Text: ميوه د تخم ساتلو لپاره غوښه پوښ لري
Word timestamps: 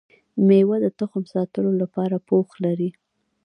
ميوه 0.47 0.77
د 0.83 0.87
تخم 0.99 1.23
ساتلو 1.33 1.71
لپاره 1.81 2.15
غوښه 2.17 2.25
پوښ 2.27 2.47
لري 2.65 2.89